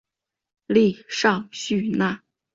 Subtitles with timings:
[0.65, 2.23] 利尚叙纳。